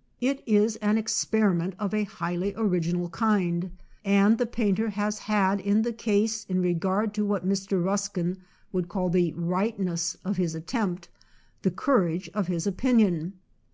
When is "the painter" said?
4.36-4.90